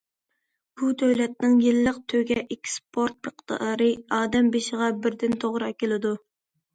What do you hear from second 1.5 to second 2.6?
يىللىق تۆگە